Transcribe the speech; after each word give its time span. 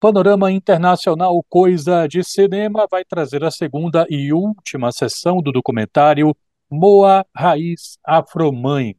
Panorama 0.00 0.50
Internacional 0.50 1.44
Coisa 1.46 2.06
de 2.06 2.24
Cinema 2.24 2.86
vai 2.90 3.04
trazer 3.04 3.44
a 3.44 3.50
segunda 3.50 4.06
e 4.08 4.32
última 4.32 4.90
sessão 4.90 5.42
do 5.42 5.52
documentário 5.52 6.34
Moa 6.70 7.22
Raiz 7.36 7.98
Afromãe. 8.02 8.96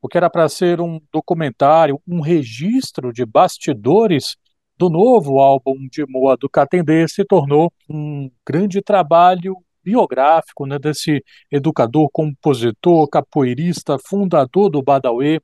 O 0.00 0.08
que 0.08 0.16
era 0.16 0.30
para 0.30 0.48
ser 0.48 0.80
um 0.80 1.02
documentário, 1.12 2.00
um 2.08 2.22
registro 2.22 3.12
de 3.12 3.26
bastidores 3.26 4.36
do 4.78 4.88
novo 4.88 5.38
álbum 5.38 5.86
de 5.92 6.06
Moa 6.08 6.34
do 6.34 6.48
Catendê 6.48 7.06
se 7.06 7.26
tornou 7.26 7.70
um 7.86 8.30
grande 8.46 8.80
trabalho 8.80 9.54
biográfico 9.84 10.64
né, 10.64 10.78
desse 10.78 11.22
educador, 11.52 12.08
compositor, 12.10 13.06
capoeirista, 13.10 13.98
fundador 13.98 14.70
do 14.70 14.82
Badawi, 14.82 15.42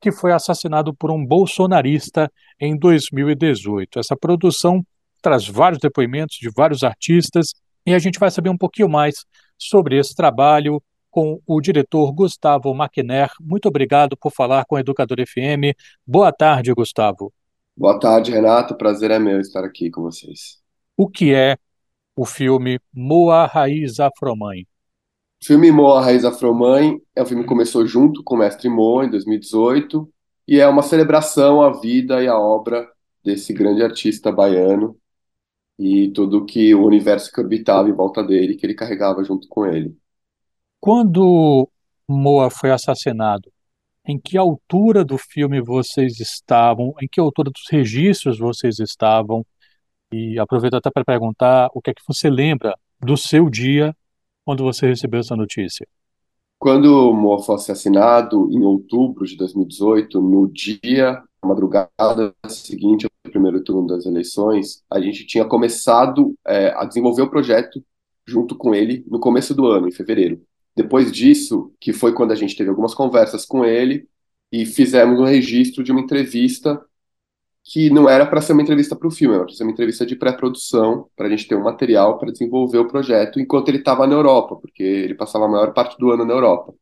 que 0.00 0.12
foi 0.12 0.32
assassinado 0.32 0.94
por 0.94 1.10
um 1.10 1.24
bolsonarista 1.24 2.30
em 2.60 2.76
2018. 2.76 3.98
Essa 3.98 4.16
produção 4.16 4.84
traz 5.22 5.46
vários 5.46 5.80
depoimentos 5.80 6.36
de 6.36 6.50
vários 6.54 6.82
artistas 6.82 7.52
e 7.84 7.94
a 7.94 7.98
gente 7.98 8.18
vai 8.18 8.30
saber 8.30 8.50
um 8.50 8.58
pouquinho 8.58 8.88
mais 8.88 9.24
sobre 9.58 9.98
esse 9.98 10.14
trabalho 10.14 10.82
com 11.10 11.40
o 11.46 11.60
diretor 11.60 12.12
Gustavo 12.12 12.74
Maquiner. 12.74 13.30
Muito 13.40 13.66
obrigado 13.68 14.16
por 14.16 14.30
falar 14.30 14.66
com 14.66 14.76
a 14.76 14.80
Educador 14.80 15.18
FM. 15.26 15.74
Boa 16.06 16.30
tarde, 16.30 16.74
Gustavo. 16.74 17.32
Boa 17.76 17.98
tarde, 17.98 18.30
Renato. 18.30 18.76
Prazer 18.76 19.10
é 19.10 19.18
meu 19.18 19.40
estar 19.40 19.64
aqui 19.64 19.90
com 19.90 20.02
vocês. 20.02 20.58
O 20.96 21.08
que 21.08 21.32
é 21.32 21.56
o 22.14 22.24
filme 22.24 22.78
Moa 22.92 23.46
Raiz 23.46 23.98
Afromãe? 23.98 24.66
O 25.46 25.54
filme 25.54 25.70
Moa 25.70 26.02
Raiz 26.02 26.24
Afromãe 26.24 27.00
é 27.14 27.22
um 27.22 27.24
filme 27.24 27.44
que 27.44 27.48
começou 27.48 27.86
junto 27.86 28.20
com 28.24 28.34
o 28.34 28.38
Mestre 28.38 28.68
Moa 28.68 29.04
em 29.04 29.10
2018 29.10 30.12
e 30.48 30.58
é 30.58 30.66
uma 30.66 30.82
celebração 30.82 31.62
à 31.62 31.70
vida 31.70 32.20
e 32.20 32.26
à 32.26 32.36
obra 32.36 32.84
desse 33.22 33.52
grande 33.52 33.80
artista 33.80 34.32
baiano 34.32 34.98
e 35.78 36.10
tudo 36.10 36.44
que 36.44 36.74
o 36.74 36.84
universo 36.84 37.30
que 37.30 37.40
orbitava 37.40 37.88
em 37.88 37.92
volta 37.92 38.24
dele, 38.24 38.56
que 38.56 38.66
ele 38.66 38.74
carregava 38.74 39.22
junto 39.22 39.46
com 39.46 39.64
ele. 39.64 39.96
Quando 40.80 41.70
Moa 42.08 42.50
foi 42.50 42.72
assassinado, 42.72 43.48
em 44.04 44.18
que 44.18 44.36
altura 44.36 45.04
do 45.04 45.16
filme 45.16 45.60
vocês 45.60 46.18
estavam? 46.18 46.92
Em 47.00 47.06
que 47.06 47.20
altura 47.20 47.52
dos 47.52 47.70
registros 47.70 48.36
vocês 48.36 48.80
estavam? 48.80 49.46
E 50.10 50.40
aproveito 50.40 50.74
até 50.74 50.90
para 50.90 51.04
perguntar 51.04 51.68
o 51.72 51.80
que 51.80 51.90
é 51.90 51.94
que 51.94 52.02
você 52.04 52.28
lembra 52.28 52.76
do 53.00 53.16
seu 53.16 53.48
dia 53.48 53.94
quando 54.46 54.62
você 54.62 54.86
recebeu 54.86 55.18
essa 55.18 55.34
notícia. 55.34 55.86
Quando 56.56 57.10
o 57.10 57.12
Moa 57.12 57.42
foi 57.42 57.56
assassinado, 57.56 58.48
em 58.52 58.62
outubro 58.62 59.26
de 59.26 59.36
2018, 59.36 60.20
no 60.22 60.48
dia, 60.48 61.20
madrugada 61.44 62.32
seguinte 62.48 63.06
ao 63.06 63.30
primeiro 63.30 63.62
turno 63.62 63.88
das 63.88 64.06
eleições, 64.06 64.84
a 64.88 65.00
gente 65.00 65.26
tinha 65.26 65.44
começado 65.44 66.34
é, 66.46 66.72
a 66.76 66.84
desenvolver 66.84 67.22
o 67.22 67.30
projeto 67.30 67.84
junto 68.24 68.56
com 68.56 68.72
ele 68.72 69.04
no 69.08 69.18
começo 69.18 69.52
do 69.52 69.66
ano, 69.66 69.88
em 69.88 69.92
fevereiro. 69.92 70.40
Depois 70.76 71.10
disso, 71.10 71.72
que 71.80 71.92
foi 71.92 72.12
quando 72.12 72.30
a 72.30 72.36
gente 72.36 72.56
teve 72.56 72.70
algumas 72.70 72.94
conversas 72.94 73.44
com 73.44 73.64
ele 73.64 74.08
e 74.52 74.64
fizemos 74.64 75.18
um 75.18 75.24
registro 75.24 75.82
de 75.82 75.90
uma 75.90 76.00
entrevista 76.00 76.80
que 77.66 77.90
não 77.90 78.08
era 78.08 78.24
para 78.24 78.40
ser 78.40 78.52
uma 78.52 78.62
entrevista 78.62 78.94
para 78.94 79.08
o 79.08 79.10
filme, 79.10 79.34
era 79.34 79.44
para 79.44 79.52
ser 79.52 79.64
uma 79.64 79.72
entrevista 79.72 80.06
de 80.06 80.14
pré-produção, 80.14 81.08
para 81.16 81.26
a 81.26 81.30
gente 81.30 81.48
ter 81.48 81.56
um 81.56 81.64
material 81.64 82.16
para 82.16 82.30
desenvolver 82.30 82.78
o 82.78 82.86
projeto 82.86 83.40
enquanto 83.40 83.68
ele 83.68 83.78
estava 83.78 84.06
na 84.06 84.14
Europa, 84.14 84.54
porque 84.54 84.84
ele 84.84 85.16
passava 85.16 85.46
a 85.46 85.48
maior 85.48 85.74
parte 85.74 85.98
do 85.98 86.12
ano 86.12 86.24
na 86.24 86.32
Europa. 86.32 86.72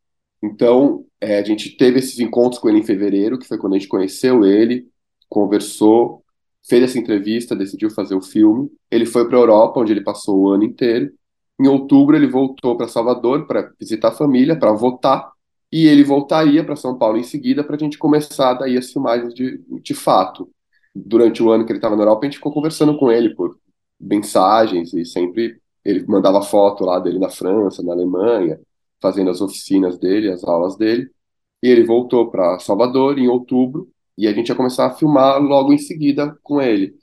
Então, 0.43 1.07
é, 1.19 1.39
a 1.39 1.43
gente 1.43 1.71
teve 1.79 2.01
esses 2.01 2.19
encontros 2.19 2.61
com 2.61 2.69
ele 2.69 2.81
em 2.81 2.85
fevereiro, 2.85 3.39
que 3.39 3.49
foi 3.49 3.57
quando 3.57 3.75
a 3.75 3.79
gente 3.79 3.89
conheceu 3.89 4.45
ele, 4.45 4.87
conversou, 5.27 6.23
fez 6.69 6.83
essa 6.83 6.99
entrevista, 6.99 7.57
decidiu 7.57 7.89
fazer 7.91 8.15
o 8.15 8.21
filme. 8.21 8.71
Ele 8.91 9.07
foi 9.07 9.27
para 9.27 9.39
a 9.39 9.41
Europa, 9.41 9.81
onde 9.81 9.93
ele 9.93 10.03
passou 10.03 10.39
o 10.39 10.49
ano 10.51 10.65
inteiro. 10.65 11.11
Em 11.59 11.67
outubro, 11.67 12.15
ele 12.15 12.27
voltou 12.27 12.77
para 12.77 12.89
Salvador 12.89 13.47
para 13.47 13.73
visitar 13.81 14.09
a 14.09 14.13
família, 14.13 14.55
para 14.59 14.73
votar, 14.73 15.33
e 15.73 15.87
ele 15.87 16.05
voltaria 16.05 16.63
para 16.63 16.77
São 16.77 16.99
Paulo 16.99 17.17
em 17.17 17.23
seguida 17.23 17.65
para 17.65 17.77
a 17.77 17.79
gente 17.79 17.97
começar 17.97 18.53
daí 18.55 18.77
as 18.77 18.93
filmagens 18.93 19.33
de, 19.33 19.65
de 19.83 19.95
fato 19.95 20.51
durante 20.95 21.43
o 21.43 21.51
ano 21.51 21.65
que 21.67 21.73
ele 21.73 21.79
estava 21.79 21.97
na 21.97 22.03
Europa, 22.03 22.23
a 22.23 22.25
gente 22.27 22.37
ficou 22.39 22.53
conversando 22.53 22.97
com 22.97 23.11
ele 23.11 23.35
por 23.35 23.59
mensagens 24.01 24.93
e 24.95 25.05
sempre 25.05 25.61
ele 25.85 26.05
mandava 26.07 26.43
foto 26.43 26.85
lá 26.85 26.99
dele 26.99 27.19
na 27.19 27.29
França, 27.29 27.83
na 27.83 27.93
Alemanha, 27.93 28.61
fazendo 29.01 29.31
as 29.31 29.41
oficinas 29.41 29.99
dele, 29.99 30.31
as 30.31 30.45
aulas 30.45 30.77
dele. 30.77 31.11
E 31.63 31.69
ele 31.69 31.85
voltou 31.85 32.31
para 32.31 32.59
Salvador 32.59 33.19
em 33.19 33.29
outubro 33.29 33.89
e 34.17 34.27
a 34.27 34.33
gente 34.33 34.49
ia 34.49 34.55
começar 34.55 34.87
a 34.87 34.95
filmar 34.95 35.41
logo 35.43 35.73
em 35.73 35.79
seguida 35.79 36.37
com 36.43 36.61
ele. 36.61 36.95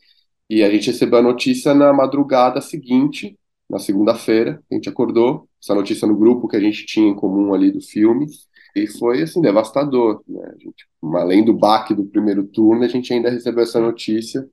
E 0.49 0.63
a 0.63 0.69
gente 0.69 0.87
recebeu 0.91 1.19
a 1.19 1.21
notícia 1.21 1.73
na 1.73 1.93
madrugada 1.93 2.61
seguinte, 2.61 3.37
na 3.69 3.79
segunda-feira, 3.79 4.61
a 4.69 4.75
gente 4.75 4.89
acordou, 4.89 5.47
essa 5.61 5.73
notícia 5.73 6.07
no 6.07 6.17
grupo 6.17 6.47
que 6.47 6.57
a 6.57 6.59
gente 6.59 6.85
tinha 6.85 7.07
em 7.07 7.15
comum 7.15 7.53
ali 7.53 7.71
do 7.71 7.81
filme, 7.81 8.27
e 8.75 8.87
foi 8.87 9.23
assim 9.23 9.41
devastador, 9.41 10.23
né? 10.27 10.53
Gente, 10.59 10.87
além 11.15 11.43
do 11.43 11.53
baque 11.53 11.93
do 11.93 12.05
primeiro 12.05 12.45
turno, 12.45 12.83
a 12.83 12.87
gente 12.87 13.13
ainda 13.13 13.29
recebeu 13.29 13.63
essa 13.63 13.79
notícia 13.79 14.47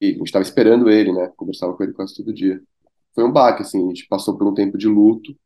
e 0.00 0.06
a 0.06 0.12
gente 0.12 0.26
estava 0.26 0.42
esperando 0.42 0.90
ele, 0.90 1.12
né? 1.12 1.30
Conversava 1.36 1.74
com 1.74 1.82
ele 1.82 1.92
quase 1.92 2.16
todo 2.16 2.32
dia. 2.32 2.62
Foi 3.14 3.24
um 3.24 3.32
baque, 3.32 3.62
assim, 3.62 3.84
a 3.84 3.88
gente 3.88 4.06
passou 4.08 4.36
por 4.36 4.46
um 4.46 4.54
tempo 4.54 4.78
de 4.78 4.88
luto, 4.88 5.36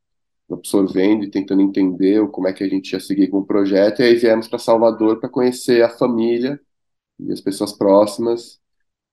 absorvendo 0.50 1.24
e 1.24 1.30
tentando 1.30 1.62
entender 1.62 2.26
como 2.30 2.48
é 2.48 2.52
que 2.52 2.62
a 2.64 2.68
gente 2.68 2.92
ia 2.92 3.00
seguir 3.00 3.28
com 3.28 3.38
o 3.38 3.46
projeto, 3.46 4.00
e 4.00 4.04
aí 4.04 4.14
viemos 4.14 4.48
para 4.48 4.58
Salvador 4.58 5.18
para 5.20 5.28
conhecer 5.28 5.82
a 5.82 5.88
família 5.88 6.60
e 7.18 7.32
as 7.32 7.40
pessoas 7.40 7.72
próximas 7.72 8.60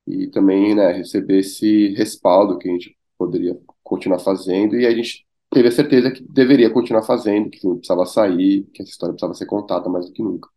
e 0.07 0.27
também, 0.27 0.75
né, 0.75 0.91
receber 0.91 1.39
esse 1.39 1.89
respaldo 1.95 2.57
que 2.57 2.69
a 2.69 2.71
gente 2.71 2.97
poderia 3.17 3.57
continuar 3.83 4.19
fazendo 4.19 4.75
e 4.75 4.85
a 4.85 4.91
gente 4.91 5.25
teve 5.53 5.67
a 5.67 5.71
certeza 5.71 6.11
que 6.11 6.23
deveria 6.23 6.69
continuar 6.69 7.03
fazendo, 7.03 7.49
que 7.49 7.65
não 7.65 7.77
precisava 7.77 8.05
sair, 8.05 8.63
que 8.73 8.81
essa 8.81 8.91
história 8.91 9.13
precisava 9.13 9.33
ser 9.33 9.45
contada 9.45 9.87
mais 9.89 10.07
do 10.07 10.13
que 10.13 10.23
nunca. 10.23 10.49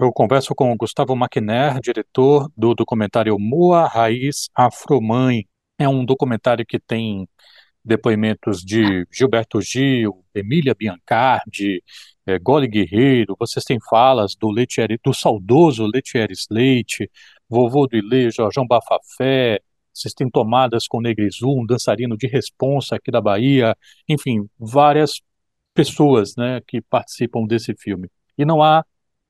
Eu 0.00 0.12
converso 0.12 0.54
com 0.54 0.76
Gustavo 0.76 1.14
Maquiner, 1.16 1.80
diretor 1.80 2.50
do 2.56 2.74
documentário 2.74 3.36
Moa 3.38 3.86
Raiz 3.86 4.48
Afromãe. 4.54 5.46
É 5.78 5.88
um 5.88 6.04
documentário 6.04 6.64
que 6.64 6.78
tem 6.78 7.28
depoimentos 7.84 8.62
de 8.62 9.06
Gilberto 9.10 9.60
Gil, 9.60 10.24
Emília 10.34 10.74
Biancardi, 10.74 11.82
é, 12.26 12.38
Gole 12.38 12.68
Guerreiro, 12.68 13.34
vocês 13.38 13.64
têm 13.64 13.78
falas 13.88 14.34
do, 14.36 14.50
Letieri, 14.50 15.00
do 15.02 15.14
saudoso 15.14 15.86
Letieres 15.86 16.46
Leite, 16.50 17.10
vovô 17.48 17.86
do 17.86 17.96
Ilê, 17.96 18.30
Jorjão 18.30 18.66
Bafafé, 18.66 19.60
vocês 19.98 20.14
têm 20.14 20.30
tomadas 20.30 20.86
com 20.86 21.00
Negrizu, 21.00 21.48
um 21.48 21.66
dançarino 21.66 22.16
de 22.16 22.26
responsa 22.26 22.96
aqui 22.96 23.10
da 23.10 23.20
Bahia, 23.20 23.76
enfim, 24.08 24.48
várias 24.58 25.20
pessoas 25.74 26.34
né, 26.36 26.60
que 26.66 26.80
participam 26.80 27.44
desse 27.46 27.74
filme. 27.74 28.08
E 28.36 28.44
não 28.44 28.62
há 28.62 28.84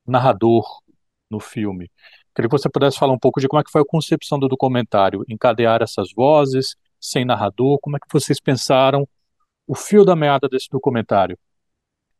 narrador 0.05 0.65
no 1.29 1.39
filme. 1.39 1.89
Queria 2.35 2.49
que 2.49 2.57
você 2.57 2.69
pudesse 2.69 2.97
falar 2.97 3.13
um 3.13 3.19
pouco 3.19 3.39
de 3.39 3.47
como 3.47 3.59
é 3.59 3.63
que 3.63 3.71
foi 3.71 3.81
a 3.81 3.85
concepção 3.85 4.39
do 4.39 4.47
documentário, 4.47 5.23
encadear 5.27 5.81
essas 5.81 6.09
vozes, 6.15 6.75
sem 6.99 7.25
narrador, 7.25 7.79
como 7.81 7.97
é 7.97 7.99
que 7.99 8.07
vocês 8.11 8.39
pensaram 8.39 9.07
o 9.67 9.75
fio 9.75 10.03
da 10.03 10.15
meada 10.15 10.47
desse 10.49 10.67
documentário? 10.71 11.37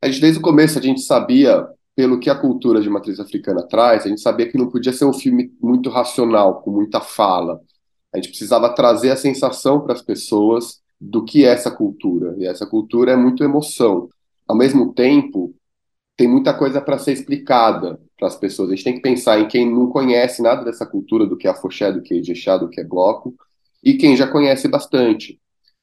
Desde 0.02 0.38
o 0.38 0.42
começo, 0.42 0.80
a 0.80 0.81
gente 0.81 1.02
sabia, 1.02 1.68
pelo 1.96 2.20
que 2.20 2.30
a 2.30 2.36
cultura 2.36 2.81
de 2.81 2.90
matriz 2.90 3.20
africana 3.20 3.68
traz, 3.68 4.06
a 4.06 4.10
gente 4.10 4.22
sabia 4.22 4.50
que 4.50 4.58
não 4.58 4.70
podia 4.70 4.94
ser 4.94 5.06
um 5.06 5.14
filme 5.14 5.52
muito 5.62 5.90
racional, 5.90 6.62
com 6.62 6.72
muita 6.72 7.02
fala. 7.02 7.60
A 8.14 8.18
gente 8.18 8.30
precisava 8.30 8.74
trazer 8.74 9.12
a 9.12 9.16
sensação 9.16 9.81
para 9.81 9.94
as 9.94 10.02
pessoas 10.02 10.81
do 11.00 11.24
que 11.24 11.46
é 11.46 11.50
essa 11.50 11.72
cultura. 11.72 12.36
E 12.38 12.46
essa 12.46 12.66
cultura 12.66 13.12
é 13.12 13.16
muito 13.16 13.44
emoção. 13.44 14.09
Ao 14.47 14.56
mesmo 14.56 14.94
tempo, 14.94 15.53
tem 16.18 16.28
muita 16.28 16.53
coisa 16.53 16.81
para 16.81 16.98
ser 16.98 17.14
explicada 17.14 18.00
para 18.18 18.28
as 18.28 18.36
pessoas. 18.36 18.69
A 18.69 18.75
gente 18.75 18.84
tem 18.84 18.96
que 18.96 19.02
pensar 19.02 19.40
em 19.40 19.48
quem 19.48 19.69
não 19.69 19.88
conhece 19.88 20.42
nada 20.42 20.66
dessa 20.66 20.86
cultura, 20.86 21.25
do 21.25 21.38
que 21.38 21.48
é 21.48 21.52
afoxé, 21.52 21.92
do 21.92 22.02
que 22.02 22.14
é 22.14 22.18
ijexá, 22.18 22.58
do 22.58 22.69
que 22.69 22.81
é 22.81 22.84
bloco, 22.84 23.34
e 23.81 23.94
quem 23.94 24.18
já 24.18 24.28
conhece 24.28 24.68
bastante. 24.68 25.39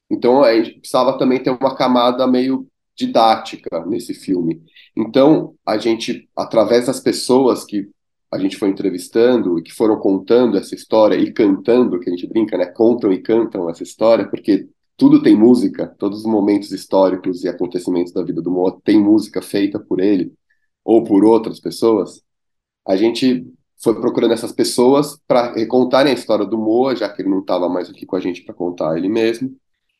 Então, 0.09 0.43
a 0.43 0.53
gente 0.53 0.79
precisava 0.79 1.17
também 1.17 1.41
ter 1.41 1.49
uma 1.49 1.75
camada 1.75 2.27
meio 2.27 2.67
didática 2.95 3.83
nesse 3.85 4.13
filme. 4.13 4.61
Então, 4.95 5.55
a 5.65 5.77
gente, 5.77 6.29
através 6.35 6.85
das 6.85 6.99
pessoas 6.99 7.63
que 7.63 7.89
a 8.31 8.37
gente 8.37 8.57
foi 8.57 8.69
entrevistando 8.69 9.57
e 9.57 9.63
que 9.63 9.73
foram 9.73 9.97
contando 9.99 10.57
essa 10.57 10.75
história 10.75 11.15
e 11.15 11.31
cantando, 11.31 11.99
que 11.99 12.09
a 12.09 12.13
gente 12.13 12.27
brinca, 12.27 12.57
né? 12.57 12.65
Contam 12.65 13.11
e 13.11 13.21
cantam 13.21 13.69
essa 13.69 13.83
história, 13.83 14.27
porque 14.29 14.67
tudo 14.97 15.21
tem 15.21 15.35
música, 15.35 15.87
todos 15.97 16.19
os 16.19 16.25
momentos 16.25 16.71
históricos 16.71 17.43
e 17.43 17.47
acontecimentos 17.47 18.11
da 18.11 18.23
vida 18.23 18.41
do 18.41 18.51
Moa 18.51 18.79
tem 18.83 18.99
música 18.99 19.41
feita 19.41 19.79
por 19.79 19.99
ele 19.99 20.33
ou 20.83 21.03
por 21.03 21.23
outras 21.23 21.59
pessoas. 21.59 22.21
A 22.85 22.95
gente 22.97 23.45
foi 23.81 23.99
procurando 23.99 24.33
essas 24.33 24.51
pessoas 24.51 25.19
para 25.27 25.53
recontarem 25.53 26.11
a 26.11 26.15
história 26.15 26.45
do 26.45 26.57
Moa, 26.57 26.95
já 26.95 27.07
que 27.09 27.21
ele 27.21 27.29
não 27.29 27.39
estava 27.41 27.69
mais 27.69 27.89
aqui 27.89 28.05
com 28.05 28.15
a 28.15 28.19
gente 28.19 28.43
para 28.43 28.55
contar 28.55 28.97
ele 28.97 29.07
mesmo. 29.07 29.55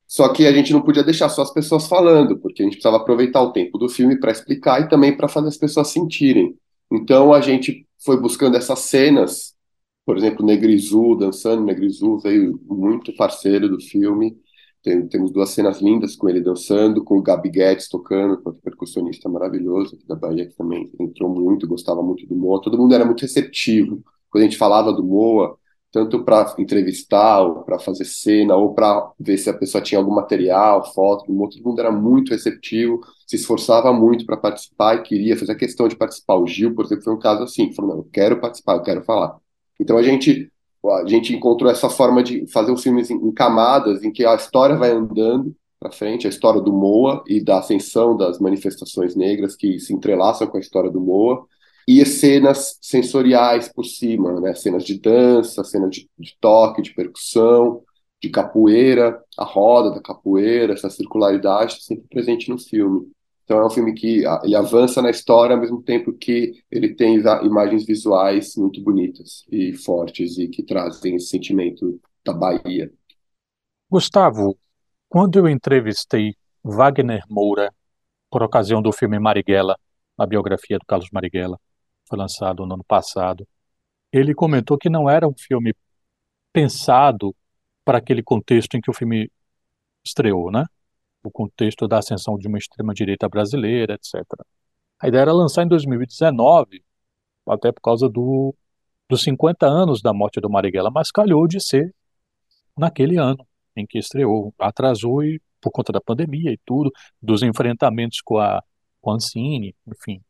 Só 0.08 0.30
que 0.30 0.48
a 0.48 0.54
gente 0.54 0.74
não 0.74 0.82
podia 0.82 1.04
deixar 1.04 1.30
só 1.30 1.42
as 1.42 1.54
pessoas 1.54 1.86
falando, 1.88 2.40
porque 2.40 2.62
a 2.62 2.66
gente 2.66 2.76
precisava 2.76 2.98
aproveitar 2.98 3.42
o 3.42 3.52
tempo 3.52 3.78
do 3.78 3.90
filme 3.90 4.20
para 4.20 4.32
explicar 4.32 4.82
e 4.82 4.90
também 4.90 5.16
para 5.16 5.28
fazer 5.28 5.50
as 5.50 5.58
pessoas 5.58 5.90
sentirem. 5.90 6.58
Então 6.92 7.34
a 7.34 7.42
gente 7.42 7.88
foi 8.04 8.20
buscando 8.20 8.58
essas 8.58 8.80
cenas 8.80 9.58
por 10.08 10.16
exemplo, 10.18 10.46
Negrizu 10.46 11.16
dançando, 11.16 11.66
Negrizu 11.66 12.18
veio 12.20 12.58
muito 12.64 13.14
parceiro 13.14 13.68
do 13.68 13.78
filme. 13.78 14.38
Tem, 14.82 15.06
temos 15.06 15.32
duas 15.32 15.50
cenas 15.50 15.82
lindas 15.82 16.16
com 16.16 16.30
ele 16.30 16.40
dançando, 16.40 17.04
com 17.04 17.18
o 17.18 17.22
Gabi 17.22 17.50
Guedes 17.50 17.90
tocando, 17.90 18.38
com 18.42 18.52
outro 18.52 18.64
percussionista 18.64 19.28
maravilhoso 19.28 20.00
da 20.08 20.16
Bahia, 20.16 20.48
que 20.48 20.56
também 20.56 20.90
entrou 20.98 21.30
muito, 21.30 21.68
gostava 21.68 22.02
muito 22.02 22.26
do 22.26 22.38
Moa. 22.38 22.62
Todo 22.62 22.78
mundo 22.78 22.96
era 22.96 23.04
muito 23.04 23.20
receptivo. 23.20 24.02
Quando 24.30 24.44
a 24.44 24.46
gente 24.46 24.58
falava 24.58 24.94
do 24.94 25.04
Moa, 25.04 25.58
tanto 25.98 26.24
para 26.24 26.54
entrevistar, 26.60 27.42
ou 27.42 27.64
para 27.64 27.80
fazer 27.80 28.06
cena, 28.06 28.56
ou 28.56 28.76
para 28.76 29.12
ver 29.20 29.36
se 29.40 29.50
a 29.50 29.54
pessoa 29.54 29.82
tinha 29.82 29.98
algum 29.98 30.14
material, 30.14 30.94
foto, 30.94 31.26
todo 31.26 31.64
mundo 31.66 31.80
era 31.80 31.92
muito 31.92 32.30
receptivo, 32.30 33.00
se 33.26 33.36
esforçava 33.36 33.92
muito 33.92 34.24
para 34.24 34.38
participar 34.38 34.98
e 34.98 35.02
queria 35.02 35.36
fazer 35.36 35.54
a 35.54 35.58
questão 35.58 35.88
de 35.88 35.96
participar. 35.96 36.36
O 36.36 36.46
Gil, 36.46 36.76
por 36.76 36.86
exemplo, 36.86 37.04
foi 37.04 37.14
um 37.16 37.20
caso 37.20 37.42
assim, 37.42 37.74
falou, 37.74 37.92
não, 37.92 37.98
eu 38.02 38.10
quero 38.14 38.40
participar, 38.40 38.76
eu 38.76 38.84
quero 38.84 39.04
falar. 39.04 39.38
Então 39.80 39.98
a 39.98 40.04
gente 40.04 40.52
a 40.86 41.06
gente 41.08 41.34
encontrou 41.36 41.70
essa 41.70 41.90
forma 41.90 42.24
de 42.24 42.46
fazer 42.48 42.72
os 42.72 42.84
filmes 42.84 43.10
em, 43.10 43.32
camadas, 43.32 44.04
em 44.04 44.12
que 44.12 44.24
a 44.24 44.36
história 44.36 44.76
vai 44.76 44.92
andando 44.92 45.54
para 45.80 45.92
frente, 45.92 46.28
a 46.28 46.30
história 46.30 46.62
do 46.62 46.72
Moa 46.72 47.24
e 47.28 47.44
da 47.44 47.58
ascensão 47.58 48.16
das 48.16 48.40
manifestações 48.40 49.16
negras 49.16 49.56
que 49.56 49.80
se 49.80 49.94
entrelaçam 49.94 50.48
com 50.48 50.58
a 50.58 50.60
história 50.60 50.90
do 50.90 51.02
Moa, 51.02 51.46
e 51.88 52.06
cenas 52.06 52.78
sensoriais 52.82 53.72
por 53.72 53.86
cima, 53.86 54.42
né? 54.42 54.54
cenas 54.54 54.84
de 54.84 55.00
dança, 55.00 55.64
cenas 55.64 55.90
de, 55.90 56.10
de 56.20 56.36
toque, 56.42 56.82
de 56.82 56.94
percussão, 56.94 57.82
de 58.22 58.30
capoeira, 58.30 59.24
a 59.38 59.46
roda 59.46 59.92
da 59.92 60.02
capoeira, 60.02 60.74
essa 60.74 60.90
circularidade 60.90 61.82
sempre 61.84 62.06
presente 62.10 62.50
no 62.50 62.60
filme. 62.60 63.10
Então 63.46 63.60
é 63.60 63.66
um 63.66 63.70
filme 63.70 63.94
que 63.94 64.24
ele 64.44 64.56
avança 64.56 65.02
na 65.02 65.10
história 65.10 65.56
ao 65.56 65.62
mesmo 65.62 65.82
tempo 65.82 66.12
que 66.12 66.62
ele 66.70 66.94
tem 66.94 67.16
imagens 67.44 67.86
visuais 67.86 68.58
muito 68.58 68.84
bonitas 68.84 69.46
e 69.50 69.72
fortes 69.72 70.38
e 70.38 70.50
que 70.50 70.64
trazem 70.64 71.16
esse 71.16 71.28
sentimento 71.28 72.02
da 72.26 72.34
Bahia. 72.34 72.92
Gustavo, 73.90 74.58
quando 75.08 75.40
eu 75.40 75.48
entrevistei 75.48 76.36
Wagner 76.62 77.24
Moura 77.30 77.74
por 78.30 78.44
ocasião 78.44 78.82
do 78.82 78.92
filme 78.92 79.18
Marighella, 79.18 79.78
a 80.18 80.26
biografia 80.26 80.78
do 80.78 80.86
Carlos 80.86 81.08
Marighella, 81.14 81.58
foi 82.08 82.18
lançado 82.18 82.66
no 82.66 82.74
ano 82.76 82.84
passado, 82.84 83.48
ele 84.12 84.34
comentou 84.34 84.78
que 84.78 84.90
não 84.90 85.10
era 85.10 85.28
um 85.28 85.34
filme 85.38 85.74
pensado 86.54 87.36
para 87.86 88.00
aquele 88.00 88.24
contexto 88.24 88.76
em 88.76 88.82
que 88.82 88.90
o 88.90 88.94
filme 88.94 89.32
estreou, 90.04 90.52
né? 90.52 90.66
o 91.28 91.32
contexto 91.32 91.88
da 91.88 92.00
ascensão 92.00 92.38
de 92.38 92.48
uma 92.48 92.58
extrema-direita 92.58 93.28
brasileira, 93.30 93.96
etc. 93.96 94.24
A 95.00 95.08
ideia 95.08 95.22
era 95.24 95.34
lançar 95.34 95.64
em 95.64 95.68
2019, 95.68 96.84
até 97.48 97.72
por 97.72 97.82
causa 97.82 98.10
do, 98.10 98.56
dos 99.10 99.22
50 99.24 99.66
anos 99.68 100.02
da 100.02 100.14
morte 100.14 100.40
do 100.42 100.50
Marighella, 100.50 100.90
mas 100.92 101.12
calhou 101.12 101.48
de 101.48 101.62
ser 101.62 101.94
naquele 102.78 103.18
ano 103.18 103.46
em 103.76 103.86
que 103.86 104.00
estreou. 104.00 104.54
Atrasou 104.60 105.24
e, 105.24 105.42
por 105.62 105.72
conta 105.72 105.92
da 105.94 106.02
pandemia 106.02 106.52
e 106.52 106.60
tudo, 106.66 106.92
dos 107.22 107.44
enfrentamentos 107.44 108.22
com 108.22 108.38
a, 108.38 108.64
com 109.02 109.12
a 109.12 109.16
Ancine, 109.16 109.76
enfim. 109.88 110.22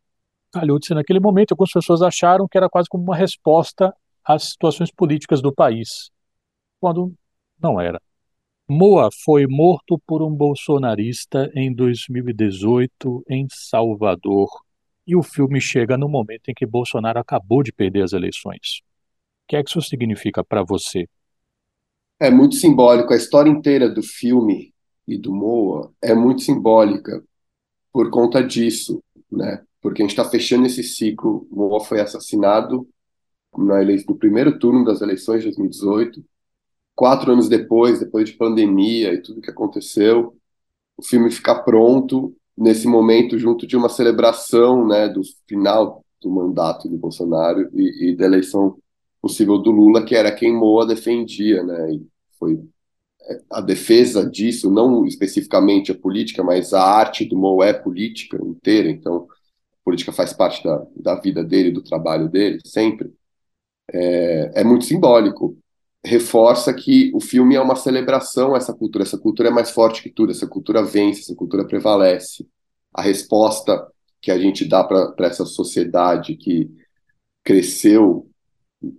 Ser 0.86 0.96
naquele 0.96 1.20
momento. 1.20 1.52
Algumas 1.52 1.72
pessoas 1.72 2.02
acharam 2.02 2.48
que 2.48 2.58
era 2.58 2.70
quase 2.70 2.88
como 2.90 3.04
uma 3.04 3.16
resposta 3.16 3.94
às 4.24 4.52
situações 4.52 4.92
políticas 4.92 5.42
do 5.42 5.54
país, 5.54 6.12
quando 6.80 7.14
não 7.62 7.80
era. 7.80 8.02
Moa 8.70 9.10
foi 9.24 9.48
morto 9.48 9.98
por 10.06 10.22
um 10.22 10.30
bolsonarista 10.30 11.50
em 11.56 11.74
2018 11.74 13.24
em 13.30 13.48
Salvador. 13.50 14.50
E 15.08 15.16
o 15.16 15.24
filme 15.24 15.62
chega 15.62 15.98
no 15.98 16.10
momento 16.10 16.50
em 16.50 16.54
que 16.54 16.66
Bolsonaro 16.66 17.18
acabou 17.18 17.64
de 17.64 17.72
perder 17.72 18.04
as 18.04 18.12
eleições. 18.12 18.82
O 19.44 19.48
que 19.48 19.56
é 19.56 19.64
que 19.64 19.70
isso 19.70 19.82
significa 19.82 20.44
para 20.44 20.64
você? 20.64 21.08
É 22.20 22.30
muito 22.30 22.56
simbólico. 22.56 23.14
A 23.14 23.16
história 23.16 23.50
inteira 23.50 23.90
do 23.90 24.04
filme 24.04 24.74
e 25.08 25.18
do 25.18 25.34
Moa 25.34 25.94
é 26.02 26.14
muito 26.14 26.42
simbólica 26.42 27.24
por 27.94 28.10
conta 28.12 28.44
disso, 28.44 29.02
né? 29.32 29.64
Porque 29.82 30.02
a 30.02 30.06
gente 30.06 30.18
está 30.18 30.30
fechando 30.30 30.66
esse 30.66 30.84
ciclo. 30.84 31.48
Moa 31.52 31.80
foi 31.80 32.00
assassinado 32.00 32.88
no 33.56 34.16
primeiro 34.18 34.60
turno 34.60 34.86
das 34.86 35.02
eleições 35.02 35.40
de 35.40 35.46
2018 35.48 36.24
quatro 36.98 37.32
anos 37.32 37.48
depois, 37.48 38.00
depois 38.00 38.28
de 38.28 38.36
pandemia 38.36 39.14
e 39.14 39.22
tudo 39.22 39.40
que 39.40 39.52
aconteceu, 39.52 40.36
o 40.98 41.04
filme 41.04 41.30
ficar 41.30 41.60
pronto 41.60 42.36
nesse 42.58 42.88
momento 42.88 43.38
junto 43.38 43.68
de 43.68 43.78
uma 43.78 43.88
celebração, 43.88 44.86
né, 44.88 45.08
do 45.08 45.22
final 45.48 46.04
do 46.20 46.32
mandato 46.32 46.90
do 46.90 46.98
Bolsonaro 46.98 47.70
e, 47.72 48.10
e 48.10 48.16
da 48.16 48.26
eleição 48.26 48.80
possível 49.22 49.60
do 49.60 49.70
Lula, 49.70 50.04
que 50.04 50.16
era 50.16 50.32
quem 50.32 50.52
Moa 50.52 50.88
defendia, 50.88 51.62
né, 51.62 51.94
e 51.94 52.08
foi 52.40 52.60
é, 53.30 53.42
a 53.52 53.62
defesa 53.62 54.28
disso, 54.28 54.72
não 54.72 55.06
especificamente 55.06 55.92
a 55.92 55.96
política, 55.96 56.44
mas 56.44 56.74
a 56.74 56.82
arte 56.82 57.26
do 57.26 57.38
Moa 57.38 57.68
é 57.68 57.74
política 57.74 58.44
inteira, 58.44 58.90
então 58.90 59.28
política 59.88 60.12
faz 60.12 60.34
parte 60.34 60.62
da, 60.62 60.86
da 60.98 61.16
vida 61.16 61.42
dele, 61.46 61.72
do 61.72 61.82
trabalho 61.82 62.28
dele, 62.28 62.60
sempre, 62.66 63.10
é, 63.94 64.52
é 64.56 64.64
muito 64.66 64.84
simbólico 64.84 65.58
reforça 66.04 66.74
que 66.74 67.10
o 67.14 67.22
filme 67.22 67.56
é 67.56 67.62
uma 67.62 67.76
celebração 67.76 68.54
a 68.54 68.58
essa 68.58 68.74
cultura. 68.74 69.06
Essa 69.06 69.18
cultura 69.18 69.48
é 69.48 69.52
mais 69.52 69.72
forte 69.72 70.04
que 70.04 70.10
tudo, 70.10 70.32
essa 70.32 70.46
cultura 70.46 70.84
vence, 70.84 71.22
essa 71.22 71.36
cultura 71.36 71.66
prevalece. 71.66 72.46
A 72.94 73.02
resposta 73.02 73.88
que 74.22 74.30
a 74.30 74.38
gente 74.38 74.66
dá 74.66 74.84
para 74.84 75.14
essa 75.26 75.46
sociedade 75.46 76.36
que 76.36 76.70
cresceu 77.42 78.30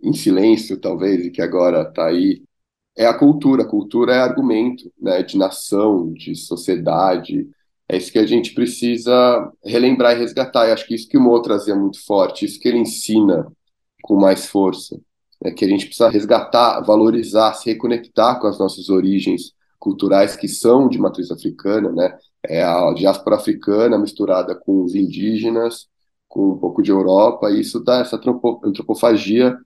em 0.03 0.15
silêncio, 0.15 0.81
talvez, 0.81 1.27
e 1.27 1.31
que 1.31 1.43
agora 1.43 1.83
está 1.83 2.07
aí, 2.07 2.43
é 2.97 3.05
a 3.05 3.13
cultura. 3.13 3.63
A 3.63 3.69
cultura 3.69 4.15
é 4.15 4.21
argumento 4.21 4.91
né, 4.99 5.23
de 5.23 5.37
nação, 5.37 6.15
de 6.15 6.35
sociedade. 6.35 7.47
É 7.89 7.97
isso 7.97 8.13
que 8.13 8.19
a 8.19 8.27
gente 8.27 8.55
precisa 8.55 9.51
relembrar 9.65 10.15
e 10.15 10.19
resgatar. 10.19 10.69
E 10.69 10.73
acho 10.73 10.87
que 10.87 10.95
isso 10.95 11.09
que 11.09 11.17
o 11.17 11.21
Mo 11.21 11.41
trazia 11.41 11.75
muito 11.75 12.05
forte, 12.05 12.45
isso 12.45 12.61
que 12.61 12.69
ele 12.69 12.79
ensina 12.79 13.51
com 14.03 14.17
mais 14.17 14.47
força 14.47 14.99
né, 15.43 15.51
que 15.53 15.65
a 15.65 15.69
gente 15.69 15.87
precisa 15.87 16.09
resgatar, 16.09 16.81
valorizar, 16.81 17.55
se 17.55 17.71
reconectar 17.71 18.41
com 18.41 18.47
as 18.47 18.59
nossas 18.59 18.89
origens 18.89 19.53
culturais 19.79 20.37
que 20.37 20.49
são 20.49 20.89
de 20.89 20.99
matriz 20.99 21.31
africana, 21.31 21.93
né? 21.93 22.19
É 22.45 22.63
a 22.63 22.93
diáspora 22.95 23.37
africana 23.37 23.99
misturada 23.99 24.55
com 24.55 24.83
os 24.83 24.95
indígenas, 24.95 25.89
com 26.29 26.53
um 26.53 26.59
pouco 26.59 26.83
de 26.83 26.91
Europa, 26.91 27.51
e 27.51 27.61
isso 27.61 27.81
dá 27.81 28.01
essa 28.01 28.17
antropofagia 28.65 29.57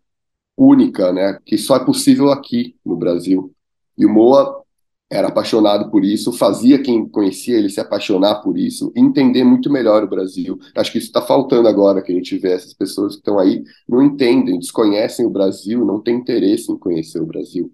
única, 0.56 1.12
né? 1.12 1.38
Que 1.44 1.56
só 1.58 1.76
é 1.76 1.84
possível 1.84 2.30
aqui 2.30 2.76
no 2.84 2.96
Brasil. 2.96 3.54
E 3.96 4.04
o 4.04 4.10
Moa 4.10 4.62
era 5.12 5.28
apaixonado 5.28 5.90
por 5.90 6.04
isso, 6.04 6.32
fazia 6.32 6.82
quem 6.82 7.06
conhecia 7.06 7.58
ele 7.58 7.68
se 7.68 7.80
apaixonar 7.80 8.36
por 8.36 8.56
isso, 8.58 8.90
entender 8.96 9.44
muito 9.44 9.70
melhor 9.70 10.02
o 10.02 10.08
Brasil. 10.08 10.58
Acho 10.74 10.90
que 10.90 10.98
isso 10.98 11.08
está 11.08 11.20
faltando 11.20 11.68
agora 11.68 12.02
que 12.02 12.10
a 12.10 12.14
gente 12.14 12.38
vê 12.38 12.52
essas 12.52 12.72
pessoas 12.72 13.14
que 13.14 13.20
estão 13.20 13.38
aí, 13.38 13.62
não 13.88 14.02
entendem, 14.02 14.58
desconhecem 14.58 15.26
o 15.26 15.30
Brasil, 15.30 15.84
não 15.84 16.00
têm 16.00 16.16
interesse 16.16 16.72
em 16.72 16.78
conhecer 16.78 17.20
o 17.20 17.26
Brasil 17.26 17.70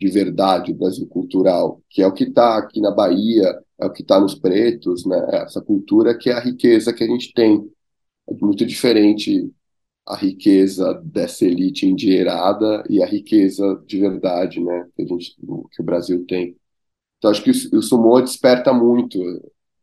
de 0.00 0.08
verdade, 0.08 0.72
o 0.72 0.74
Brasil 0.74 1.06
cultural, 1.06 1.82
que 1.90 2.02
é 2.02 2.06
o 2.06 2.12
que 2.12 2.24
está 2.24 2.56
aqui 2.56 2.80
na 2.80 2.90
Bahia, 2.90 3.60
é 3.78 3.86
o 3.86 3.92
que 3.92 4.02
está 4.02 4.18
nos 4.18 4.34
pretos, 4.34 5.04
né? 5.04 5.16
essa 5.32 5.60
cultura 5.60 6.16
que 6.16 6.30
é 6.30 6.32
a 6.32 6.40
riqueza 6.40 6.92
que 6.92 7.04
a 7.04 7.06
gente 7.06 7.32
tem. 7.34 7.70
É 8.28 8.34
muito 8.40 8.64
diferente 8.64 9.52
a 10.06 10.16
riqueza 10.16 10.94
dessa 11.04 11.44
elite 11.44 11.86
endinheirada 11.86 12.84
e 12.88 13.02
a 13.02 13.06
riqueza 13.06 13.82
de 13.86 13.98
verdade 14.00 14.60
né? 14.60 14.88
que, 14.96 15.02
a 15.02 15.06
gente, 15.06 15.36
que 15.72 15.82
o 15.82 15.84
Brasil 15.84 16.24
tem. 16.26 16.56
Então, 17.20 17.30
acho 17.30 17.44
que 17.44 17.50
o, 17.50 17.82
Sumo 17.82 18.18
desperta 18.22 18.72
muito 18.72 19.18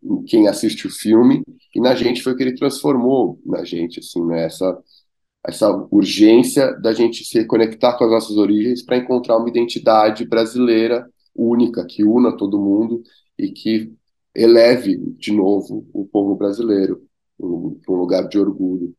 em 0.04 0.24
quem 0.24 0.48
assiste 0.48 0.88
o 0.88 0.90
filme, 0.90 1.44
e 1.76 1.80
na 1.80 1.94
gente 1.94 2.24
foi 2.24 2.34
o 2.34 2.36
que 2.36 2.42
ele 2.42 2.56
transformou 2.56 3.40
na 3.46 3.64
gente, 3.64 4.00
assim, 4.00 4.26
né? 4.26 4.46
essa, 4.46 4.76
essa 5.46 5.72
urgência 5.92 6.74
da 6.82 6.94
gente 6.94 7.24
se 7.24 7.46
conectar 7.46 7.96
com 7.96 8.06
as 8.06 8.10
nossas 8.10 8.38
origens 8.38 8.84
para 8.84 8.98
encontrar 8.98 9.38
uma 9.38 9.50
identidade 9.50 10.26
brasileira 10.26 11.08
única, 11.36 11.86
que 11.86 12.04
una 12.04 12.36
todo 12.36 12.60
mundo 12.60 13.04
e 13.38 13.52
que 13.52 13.94
eleve 14.36 14.98
de 15.20 15.32
novo 15.32 15.88
o 15.94 16.06
povo 16.06 16.36
brasileiro 16.36 17.04
para 17.38 17.48
um 17.48 18.00
lugar 18.00 18.28
de 18.28 18.40
orgulho. 18.40 18.96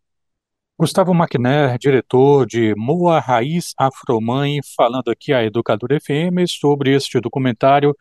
Gustavo 0.79 1.13
McNair, 1.13 1.77
diretor 1.77 2.47
de 2.47 2.73
Moa 2.77 3.19
Raiz 3.19 3.73
Afromãe, 3.77 4.61
falando 4.77 5.11
aqui 5.11 5.33
à 5.33 5.45
Educadora 5.45 5.99
FM 6.01 6.47
sobre 6.47 6.95
este 6.95 7.21
documentário 7.21 7.97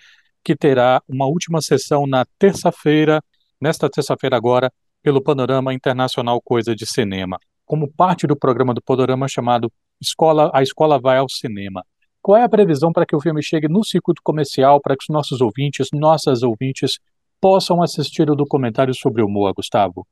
que 0.48 0.56
terá 0.56 1.02
uma 1.10 1.26
última 1.26 1.60
sessão 1.60 2.08
na 2.08 2.24
terça-feira, 2.40 3.22
nesta 3.60 3.90
terça-feira 3.90 4.38
agora, 4.38 4.72
pelo 5.04 5.22
Panorama 5.22 5.74
Internacional 5.74 6.42
Coisa 6.42 6.74
de 6.74 6.86
Cinema, 6.86 7.38
como 7.66 7.92
parte 7.92 8.26
do 8.26 8.34
programa 8.34 8.74
do 8.74 8.82
Panorama 8.82 9.28
chamado 9.28 9.70
Escola, 10.00 10.50
A 10.54 10.64
Escola 10.64 11.02
Vai 11.02 11.18
ao 11.18 11.28
Cinema. 11.28 11.84
Qual 12.22 12.38
é 12.38 12.46
a 12.46 12.48
previsão 12.50 12.94
para 12.94 13.06
que 13.06 13.14
o 13.14 13.20
filme 13.20 13.44
chegue 13.44 13.68
no 13.68 13.84
circuito 13.84 14.22
comercial, 14.24 14.80
para 14.80 14.96
que 14.96 15.04
os 15.04 15.14
nossos 15.14 15.42
ouvintes, 15.42 15.90
nossas 15.92 16.44
ouvintes, 16.44 16.98
possam 17.42 17.84
assistir 17.84 18.30
o 18.32 18.36
documentário 18.36 18.96
sobre 18.96 19.22
o 19.22 19.28
Moa, 19.28 19.52
Gustavo? 19.52 20.08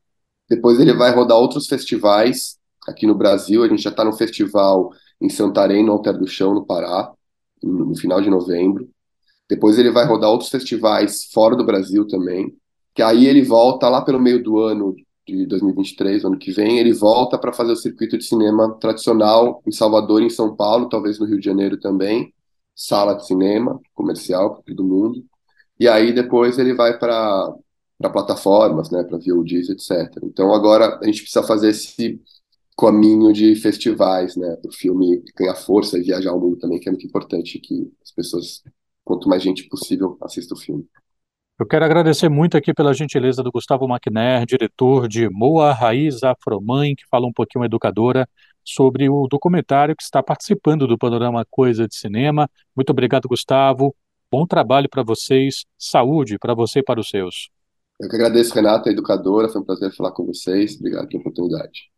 Depois 0.50 0.82
ele 0.82 0.94
vai 0.94 1.16
rodar 1.16 1.38
outros 1.38 1.66
festivais 1.66 2.58
aqui 2.86 3.08
no 3.08 3.16
Brasil. 3.16 3.64
A 3.64 3.70
gente 3.70 3.82
já 3.82 3.90
está 3.90 4.04
no 4.04 4.12
festival 4.12 4.90
em 5.22 5.30
Santarém, 5.30 5.82
no 5.82 5.94
Alter 5.94 6.18
do 6.18 6.28
Chão, 6.28 6.54
no 6.54 6.66
Pará, 6.66 7.14
no, 7.64 7.86
no 7.86 7.96
final 7.96 8.20
de 8.20 8.30
novembro. 8.30 8.94
Depois 9.50 9.78
ele 9.78 9.92
vai 9.92 10.06
rodar 10.06 10.30
outros 10.30 10.50
festivais 10.50 11.26
fora 11.34 11.56
do 11.56 11.66
Brasil 11.66 12.08
também, 12.08 12.54
que 12.94 13.02
aí 13.02 13.28
ele 13.28 13.44
volta 13.44 13.90
lá 13.90 14.02
pelo 14.02 14.20
meio 14.20 14.44
do 14.44 14.60
ano 14.60 14.96
de 15.28 15.46
2023, 15.46 16.24
ano 16.24 16.38
que 16.38 16.52
vem, 16.52 16.80
ele 16.80 16.94
volta 16.94 17.38
para 17.38 17.52
fazer 17.52 17.72
o 17.72 17.76
circuito 17.76 18.18
de 18.18 18.24
cinema 18.24 18.76
tradicional 18.80 19.62
em 19.66 19.72
Salvador 19.72 20.22
em 20.22 20.30
São 20.30 20.56
Paulo, 20.56 20.88
talvez 20.88 21.20
no 21.20 21.26
Rio 21.26 21.40
de 21.40 21.46
Janeiro 21.46 21.80
também, 21.80 22.34
sala 22.76 23.16
de 23.16 23.26
cinema 23.26 23.80
comercial 23.94 24.62
todo 24.66 24.84
mundo. 24.84 25.24
E 25.80 25.88
aí 25.88 26.14
depois 26.14 26.58
ele 26.60 26.74
vai 26.74 26.98
para 26.98 27.54
para 27.98 28.10
plataformas, 28.10 28.92
né, 28.92 29.04
para 29.04 29.18
VODs, 29.18 29.70
etc. 29.70 30.12
Então 30.24 30.54
agora 30.54 31.00
a 31.02 31.06
gente 31.06 31.22
precisa 31.22 31.44
fazer 31.44 31.70
esse 31.70 32.22
caminho 32.78 33.32
de 33.32 33.56
festivais, 33.56 34.36
né, 34.36 34.56
para 34.58 34.70
o 34.70 34.74
filme 34.74 35.24
ganhar 35.38 35.56
força 35.56 35.98
e 35.98 36.04
viajar 36.04 36.32
ao 36.32 36.40
mundo 36.40 36.58
também, 36.58 36.80
que 36.80 36.90
é 36.90 36.92
muito 36.92 37.08
importante 37.08 37.60
que 37.60 37.90
as 38.04 38.12
pessoas, 38.12 38.62
quanto 39.06 39.30
mais 39.30 39.42
gente 39.42 39.70
possível, 39.70 40.18
assista 40.22 40.56
o 40.56 40.58
filme. 40.58 40.86
Eu 41.58 41.66
quero 41.66 41.86
agradecer 41.86 42.28
muito 42.28 42.58
aqui 42.58 42.74
pela 42.74 42.94
gentileza 42.94 43.42
do 43.42 43.52
Gustavo 43.52 43.86
McNair, 43.86 44.46
diretor 44.46 45.08
de 45.08 45.30
Moa 45.30 45.72
Raiz 45.72 46.22
Afromãe, 46.22 46.94
que 46.96 47.08
fala 47.10 47.26
um 47.26 47.32
pouquinho 47.32 47.64
educadora 47.64 48.28
sobre 48.62 49.08
o 49.08 49.26
documentário 49.28 49.96
que 49.96 50.04
está 50.04 50.22
participando 50.22 50.86
do 50.86 50.98
Panorama 50.98 51.46
Coisa 51.50 51.88
de 51.88 51.96
Cinema. 51.96 52.50
Muito 52.76 52.90
obrigado, 52.90 53.30
Gustavo. 53.30 53.96
Bom 54.30 54.46
trabalho 54.46 54.90
para 54.90 55.04
vocês, 55.04 55.64
saúde 55.78 56.38
para 56.38 56.54
você 56.54 56.80
e 56.80 56.84
para 56.84 57.00
os 57.00 57.08
seus. 57.08 57.50
Eu 58.02 58.10
que 58.10 58.16
agradeço, 58.16 58.54
Renata, 58.54 58.90
educadora, 58.90 59.48
foi 59.48 59.62
um 59.62 59.66
prazer 59.66 59.96
falar 59.96 60.12
com 60.12 60.26
vocês. 60.26 60.76
Obrigado 60.76 61.08
pela 61.08 61.22
oportunidade. 61.22 61.95